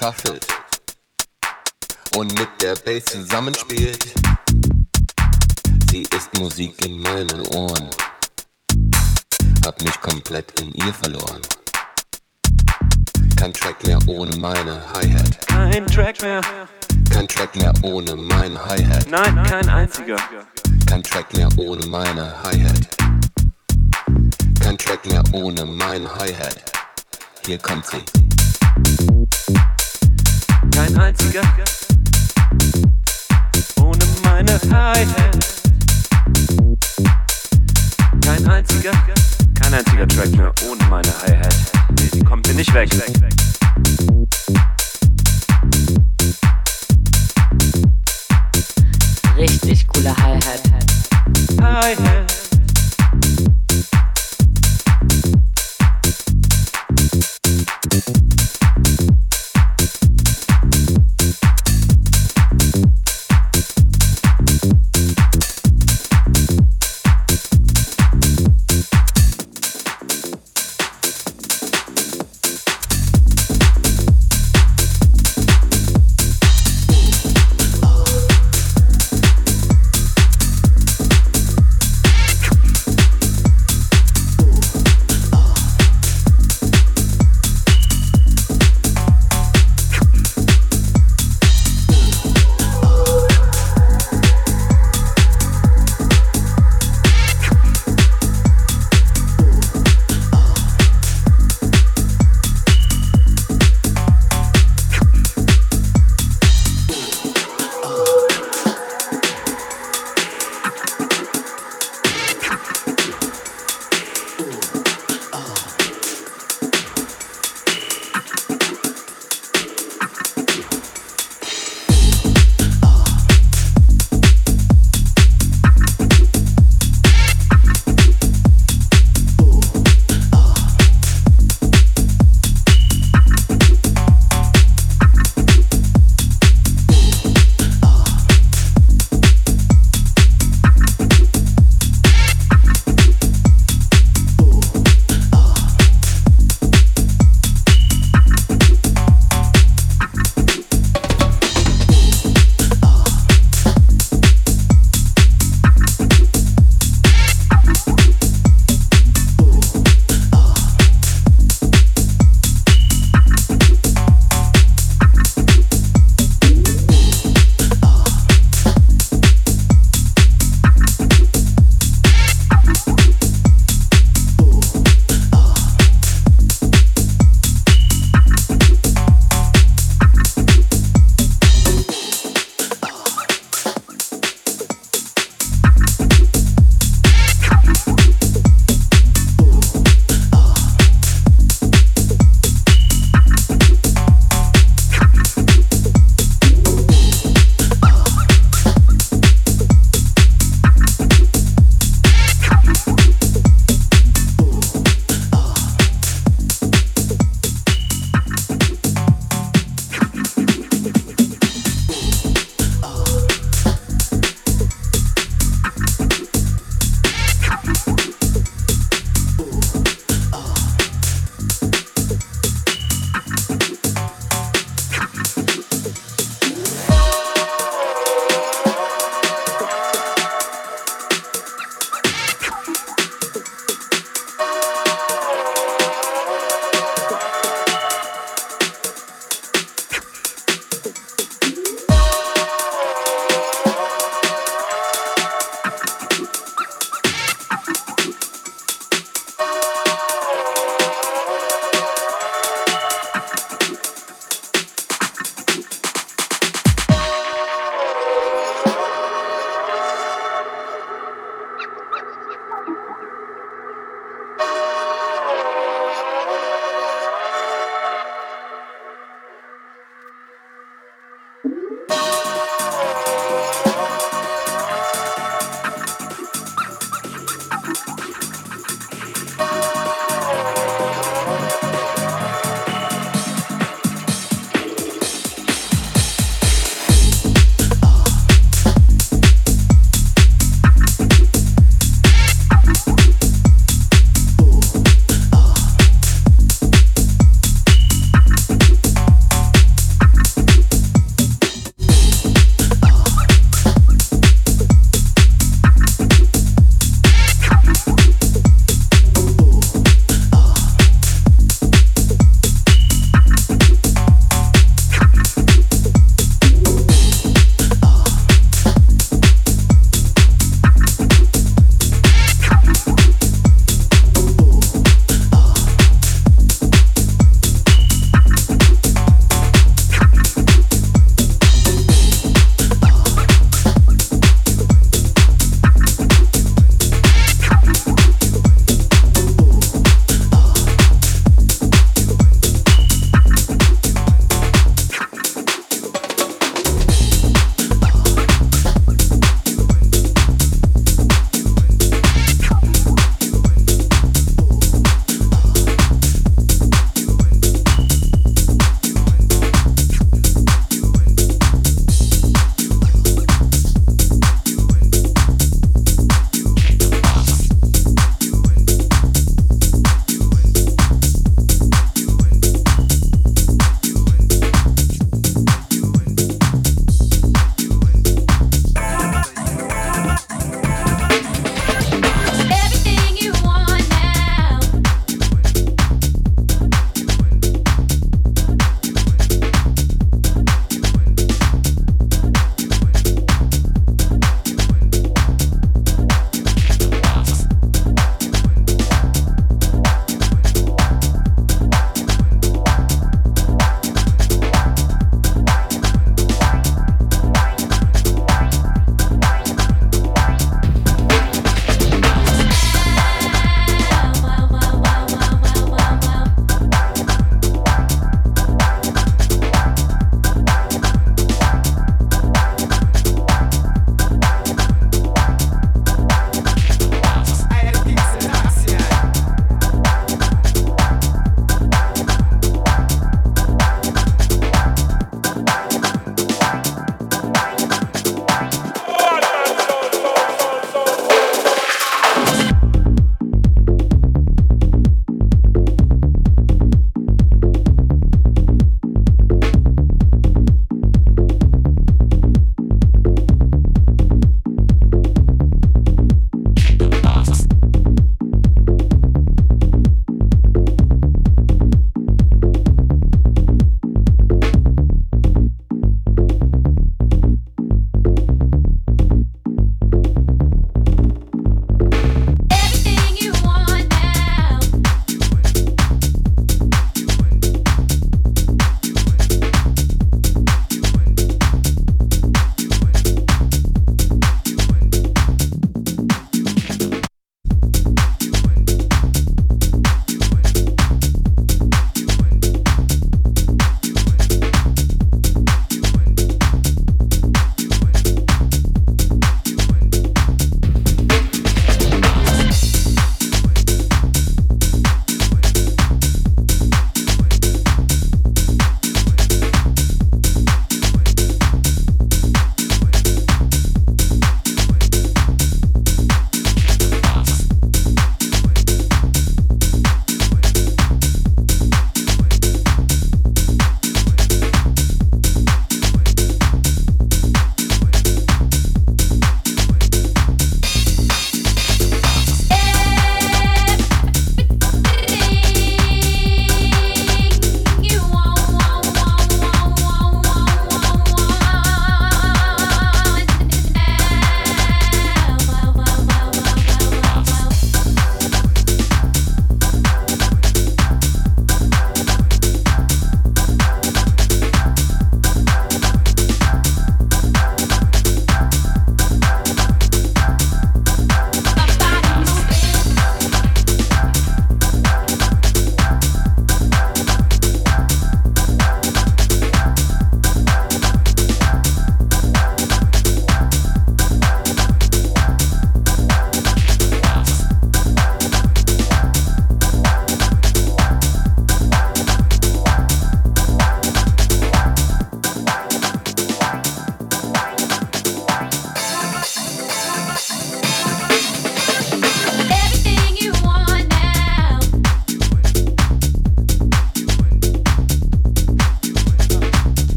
[0.00, 0.46] shuffelt
[2.16, 4.02] und mit der Bass zusammenspielt.
[5.90, 7.90] Sie ist Musik in meinen Ohren.
[9.66, 11.42] Hab mich komplett in ihr verloren.
[13.36, 15.46] Kein Track mehr ohne meine Hi-Hat.
[15.46, 16.40] Kein Track mehr.
[17.10, 19.06] Kein Track mehr ohne mein Hi-Hat.
[19.10, 20.16] Nein, kein einziger.
[20.86, 22.88] Kein Track mehr ohne meine Hi-Hat.
[24.60, 26.56] Kein Track mehr ohne mein Hi-Hat.
[27.44, 28.29] Hier kommt sie.
[30.80, 31.42] Kein einziger.
[33.82, 35.38] Ohne meine Hi-Hat.
[38.24, 38.92] Kein einziger.
[39.60, 41.54] Kein einziger Track mehr ohne meine Hi-Hat.
[41.98, 42.88] Nee, die kommt mir nicht weg.
[49.36, 50.62] Richtig coole Hi-Hat.
[51.60, 52.49] Hi-Hat.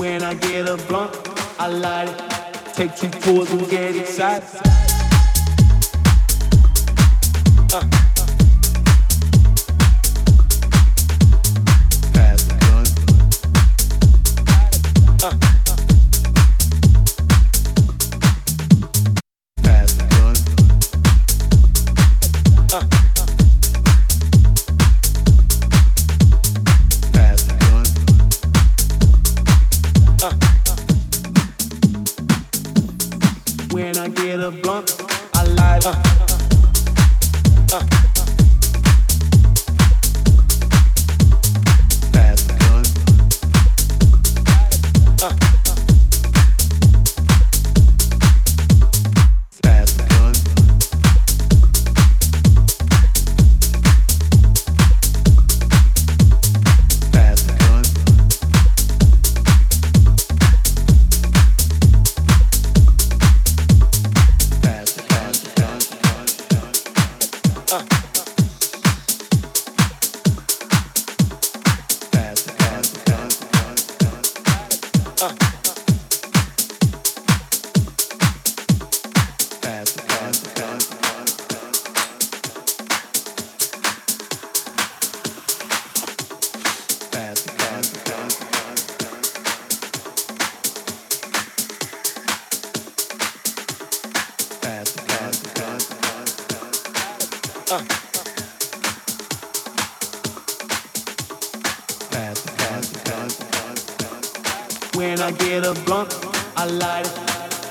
[0.00, 1.14] When I get a blunt,
[1.58, 2.74] I light it.
[2.74, 4.48] Take two pulls and get excited.
[7.70, 7.99] Uh.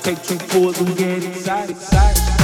[0.02, 2.39] Take two pulls and get excited, excited.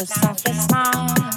[0.00, 1.29] the just smile.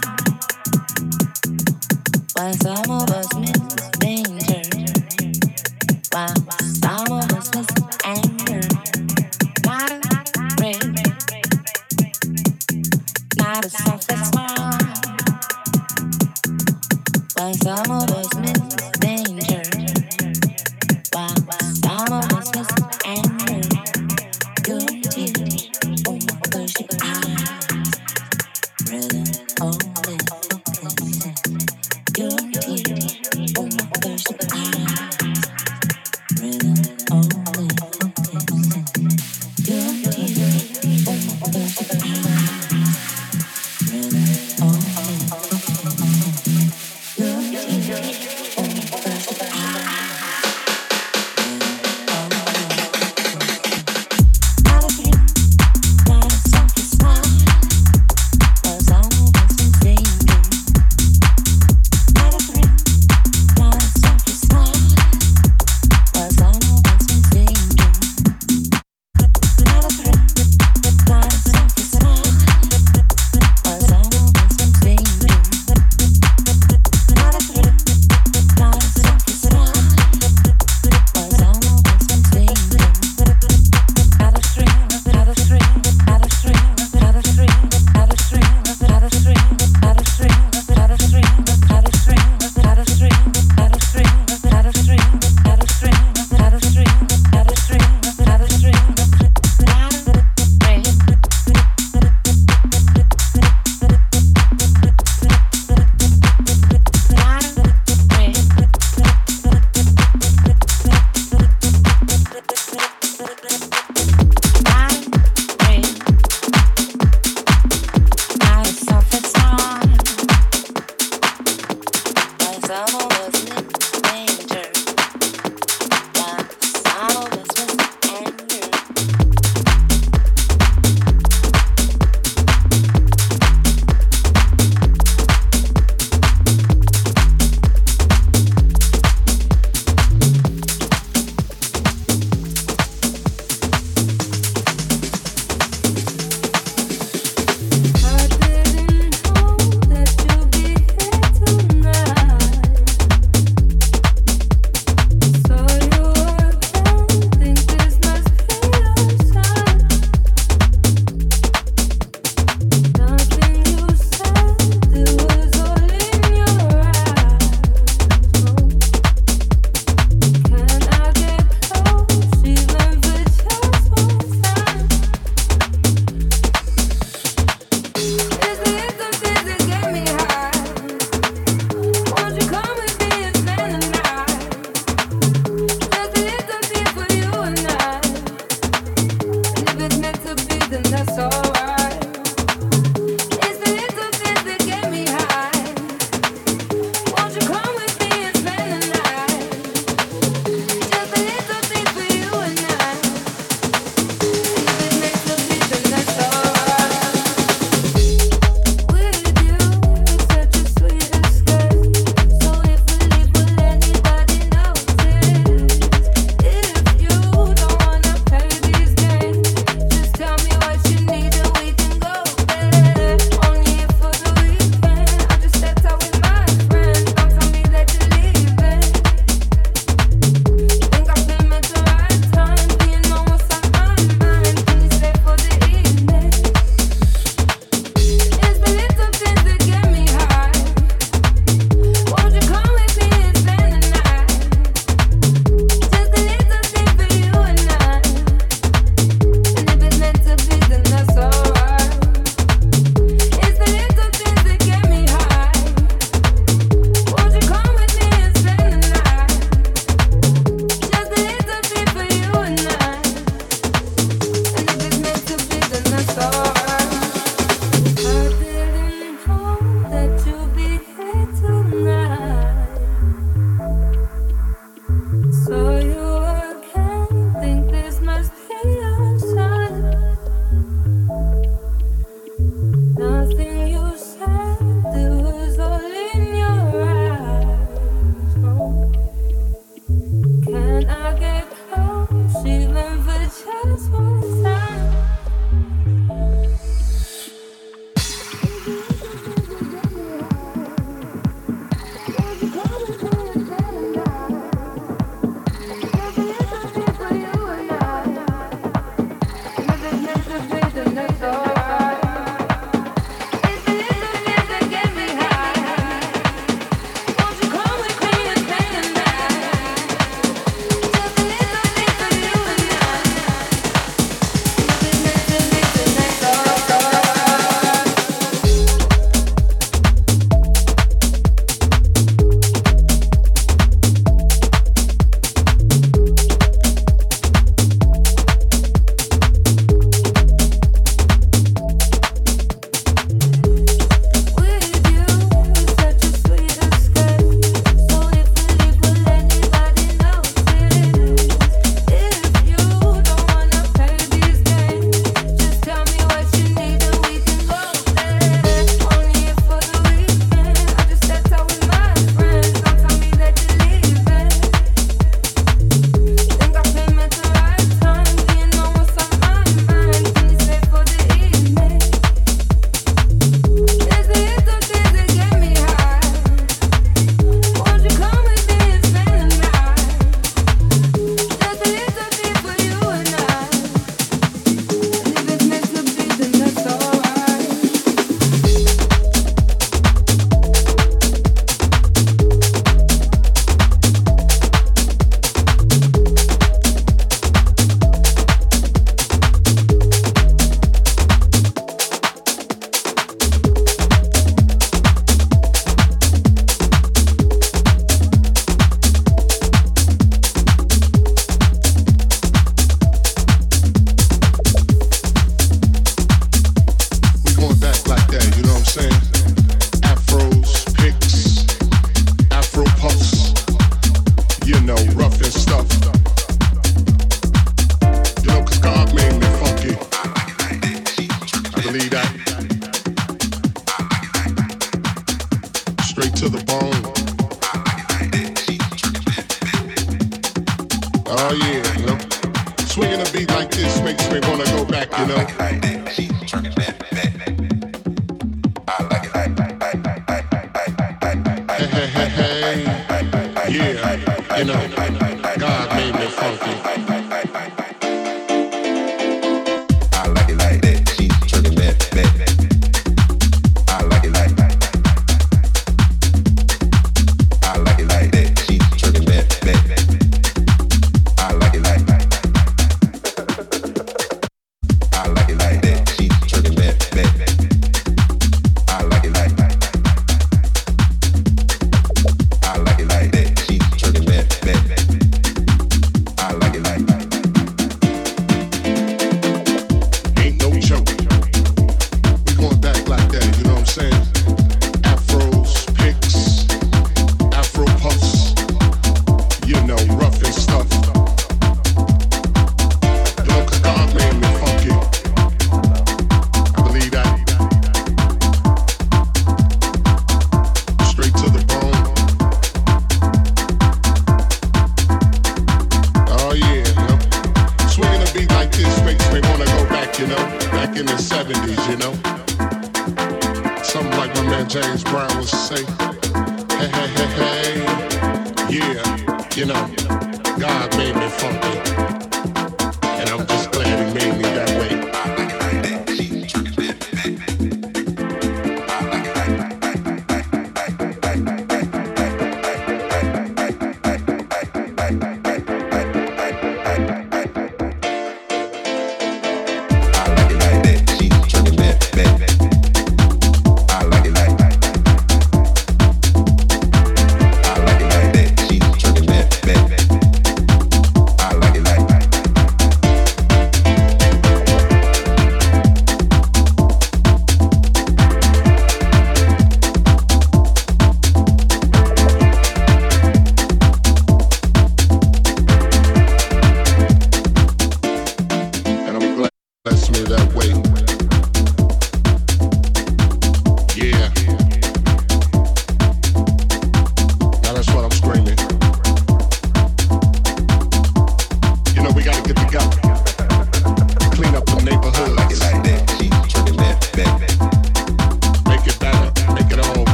[454.37, 455.12] you know.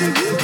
[0.00, 0.39] Thank you.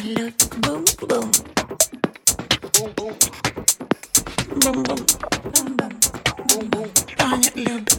[0.00, 1.30] Boom, boom, boom,
[2.72, 2.92] boom,
[4.82, 5.06] boom.
[6.48, 6.90] boom boom
[7.54, 7.89] loop.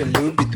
[0.00, 0.49] and moved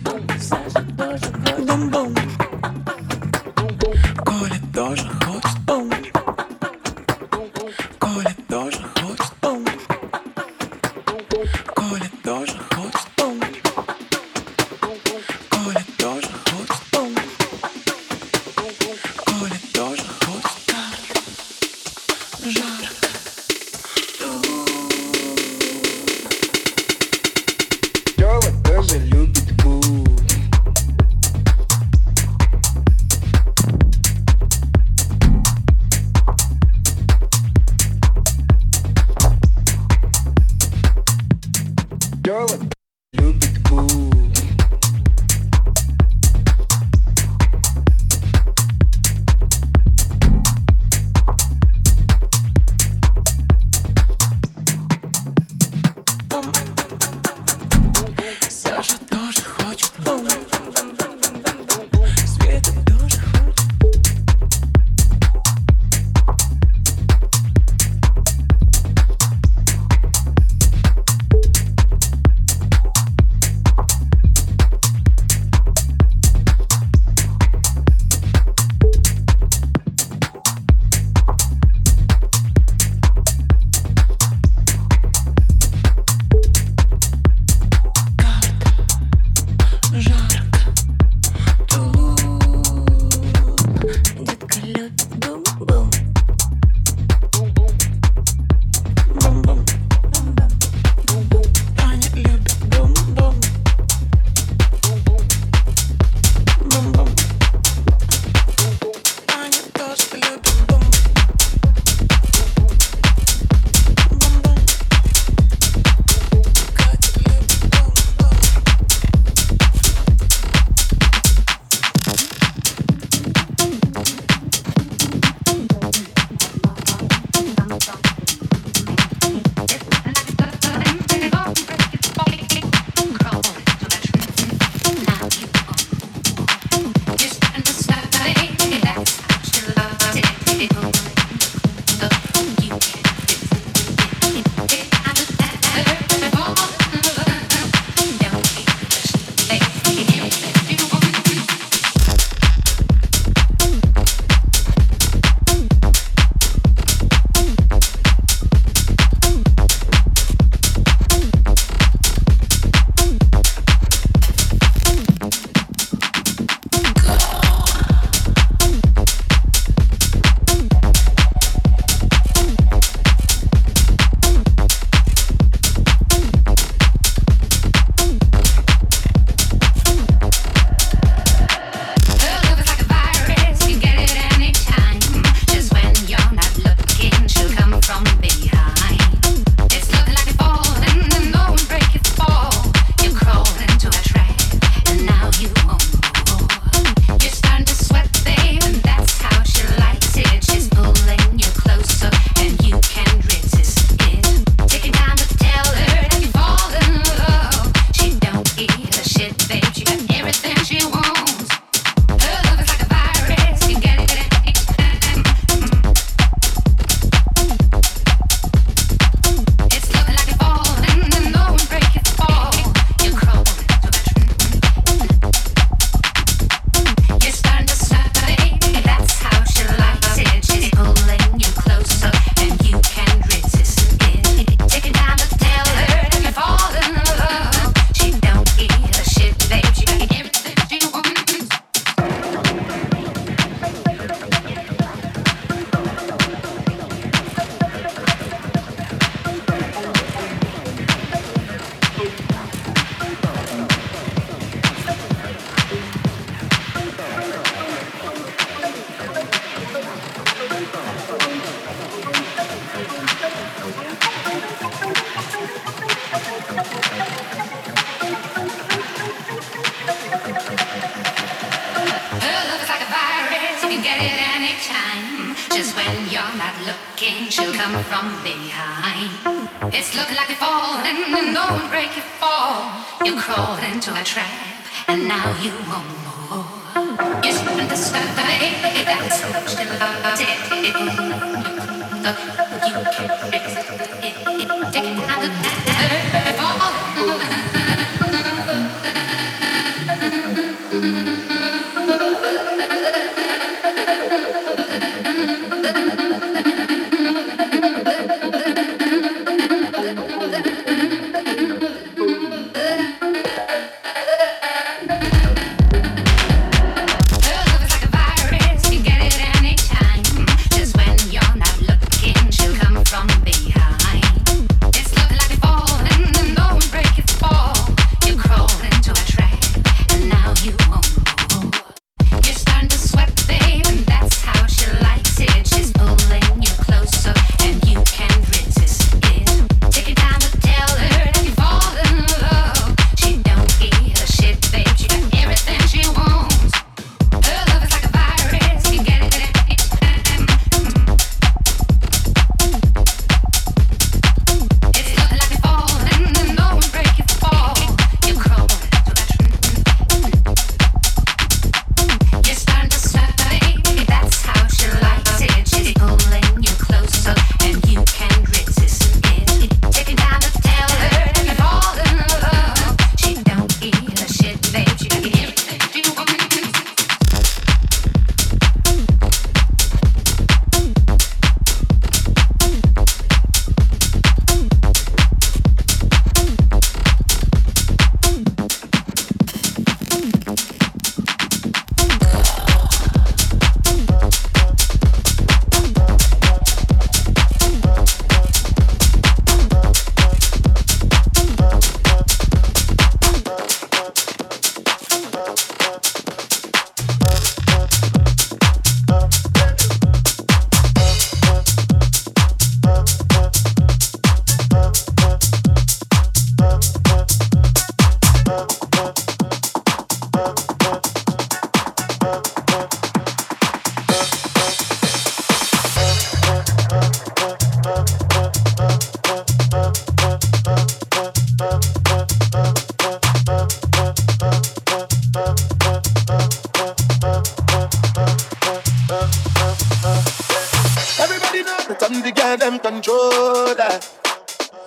[442.58, 443.80] controller.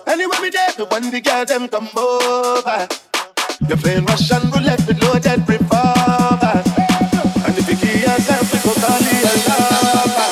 [0.06, 2.88] Anywhere we there, the one the girl them come over.
[3.68, 6.62] You're playing Russian roulette with loaded revolver.
[7.44, 10.28] And if you kill yourself, we go call it a lover.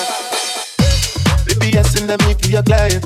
[1.77, 3.05] Yes, in the me for your client.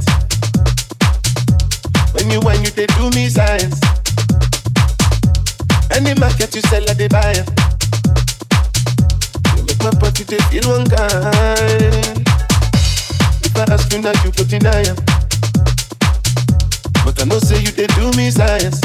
[2.14, 3.80] When you when you they do me science.
[5.90, 7.48] Any market you sell, I they buy it.
[9.56, 12.39] You make my body they feel one kind.
[13.60, 14.96] I ask you now, you go deny it.
[17.04, 18.80] But I know say you they do me science.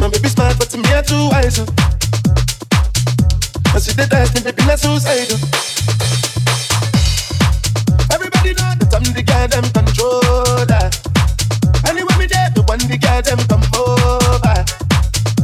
[0.00, 1.60] My baby smart, but to me I too wise.
[3.76, 5.36] I see the dance, me baby not suicidal.
[5.36, 5.60] Oh.
[8.16, 10.64] Everybody know that I'm the guy them controller.
[10.72, 10.88] Ah.
[11.84, 14.64] Anywhere me there, the one the guy them come over.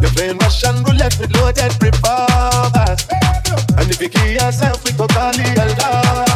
[0.00, 3.04] You're playing Russian roulette with loaded revolvers.
[3.76, 6.35] And if you kill yourself, we go call it a.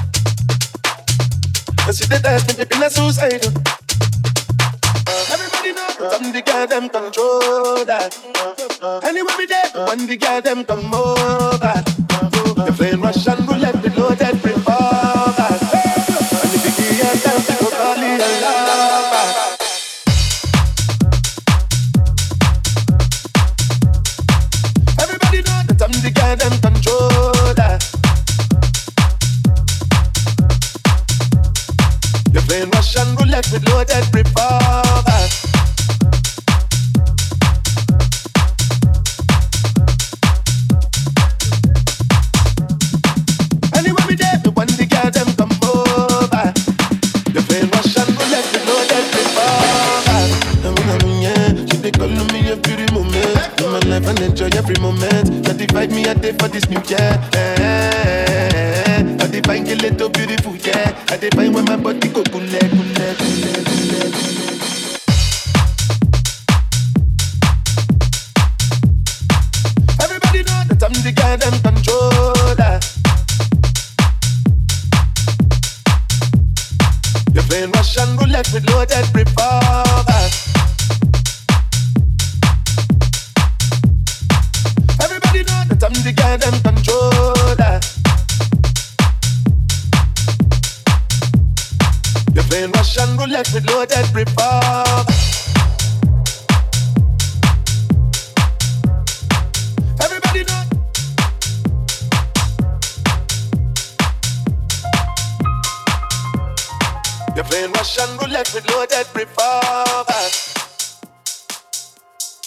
[1.87, 3.51] And she did ask me, baby, not suicidal.
[5.33, 8.09] Everybody know that I'm the guy them controller.
[9.03, 11.83] Anywhere we there, when the guy them come over.
[12.65, 14.41] You're playing Russian roulette with loaded